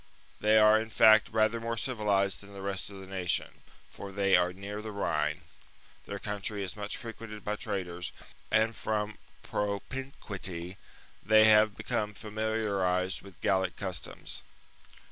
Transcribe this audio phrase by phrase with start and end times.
[0.39, 4.35] They are in fact rather more civilized than the rest of the nation; for they
[4.35, 5.43] are near the Rhine,
[6.07, 8.11] their country is much frequented by traders,
[8.49, 10.77] and, from propinquity,
[11.23, 14.41] they have become familiarized with Gallic customs.